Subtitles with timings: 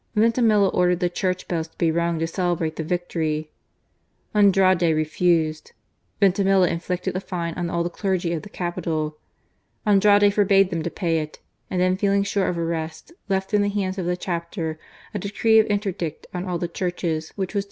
[0.15, 3.51] Vintimilla ordered the church bells to be rung to celebrate the victory.
[4.33, 5.73] Andrade refused:
[6.19, 9.15] Vintimilla inflicted a fine on all the clergy of the capital.
[9.85, 11.37] Andrade forbade them to pay it;
[11.69, 14.79] and then feeling sure of arrest, left in the hands of the chapter
[15.13, 17.59] a decree of interdict on all the churches, which was to.